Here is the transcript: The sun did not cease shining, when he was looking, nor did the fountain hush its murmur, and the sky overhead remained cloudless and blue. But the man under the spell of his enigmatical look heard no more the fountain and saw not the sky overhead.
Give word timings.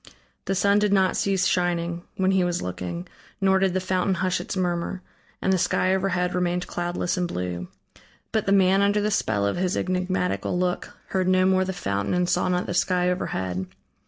The 0.45 0.55
sun 0.55 0.79
did 0.79 0.91
not 0.91 1.15
cease 1.15 1.45
shining, 1.45 2.01
when 2.17 2.31
he 2.31 2.43
was 2.43 2.63
looking, 2.63 3.07
nor 3.39 3.59
did 3.59 3.75
the 3.75 3.79
fountain 3.79 4.15
hush 4.15 4.41
its 4.41 4.57
murmur, 4.57 5.03
and 5.43 5.53
the 5.53 5.59
sky 5.59 5.93
overhead 5.93 6.33
remained 6.33 6.65
cloudless 6.65 7.17
and 7.17 7.27
blue. 7.27 7.67
But 8.31 8.47
the 8.47 8.51
man 8.51 8.81
under 8.81 8.99
the 8.99 9.11
spell 9.11 9.45
of 9.45 9.57
his 9.57 9.77
enigmatical 9.77 10.57
look 10.57 10.97
heard 11.09 11.27
no 11.27 11.45
more 11.45 11.63
the 11.65 11.71
fountain 11.71 12.15
and 12.15 12.27
saw 12.27 12.49
not 12.49 12.65
the 12.65 12.73
sky 12.73 13.11
overhead. 13.11 13.67